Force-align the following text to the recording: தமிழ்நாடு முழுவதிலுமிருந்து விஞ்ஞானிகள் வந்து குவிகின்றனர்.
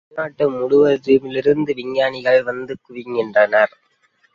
தமிழ்நாடு 0.03 0.45
முழுவதிலுமிருந்து 0.53 1.71
விஞ்ஞானிகள் 1.73 2.41
வந்து 2.43 2.75
குவிகின்றனர். 2.81 3.73